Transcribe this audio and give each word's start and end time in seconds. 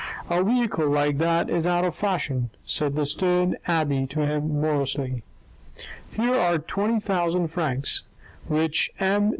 "A 0.31 0.43
vehicle 0.43 0.89
like 0.89 1.19
that 1.19 1.47
is 1.47 1.67
out 1.67 1.85
of 1.85 1.93
fashion," 1.93 2.49
said 2.65 2.95
the 2.95 3.05
stern 3.05 3.55
abbe 3.67 4.07
to 4.07 4.21
him 4.25 4.59
morosely." 4.59 5.21
Here 6.17 6.33
are 6.33 6.57
twenty 6.57 6.99
thousand 6.99 7.49
francs 7.49 8.01
which 8.47 8.89
M. 8.99 9.29